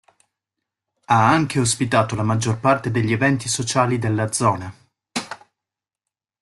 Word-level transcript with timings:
Ha 1.05 1.27
anche 1.29 1.59
ospitato 1.59 2.15
la 2.15 2.23
maggior 2.23 2.59
parte 2.59 2.89
degli 2.89 3.11
eventi 3.11 3.47
sociali 3.47 3.99
della 3.99 4.31
zona. 4.31 4.73